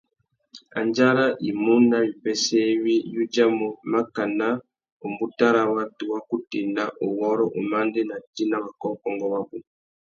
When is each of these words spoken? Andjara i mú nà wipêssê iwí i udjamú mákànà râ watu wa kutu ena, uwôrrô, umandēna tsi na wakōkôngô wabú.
Andjara 0.79 1.25
i 1.47 1.49
mú 1.63 1.73
nà 1.89 1.97
wipêssê 2.05 2.59
iwí 2.75 2.95
i 3.13 3.13
udjamú 3.23 3.67
mákànà 3.91 4.47
râ 5.55 5.61
watu 5.73 6.03
wa 6.11 6.19
kutu 6.29 6.57
ena, 6.63 6.83
uwôrrô, 7.05 7.45
umandēna 7.59 8.15
tsi 8.33 8.43
na 8.49 8.57
wakōkôngô 8.63 9.25
wabú. 9.33 9.57